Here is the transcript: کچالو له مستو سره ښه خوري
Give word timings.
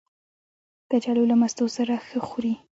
کچالو 0.89 1.23
له 1.31 1.35
مستو 1.41 1.65
سره 1.77 1.93
ښه 2.07 2.19
خوري 2.27 2.53